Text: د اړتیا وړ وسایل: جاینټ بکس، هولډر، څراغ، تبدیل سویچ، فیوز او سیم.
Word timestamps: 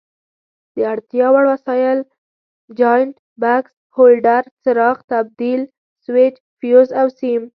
د 0.75 0.77
اړتیا 0.93 1.27
وړ 1.33 1.45
وسایل: 1.53 1.99
جاینټ 2.79 3.15
بکس، 3.41 3.73
هولډر، 3.95 4.43
څراغ، 4.63 4.97
تبدیل 5.11 5.61
سویچ، 6.05 6.35
فیوز 6.59 6.89
او 6.99 7.07
سیم. 7.19 7.43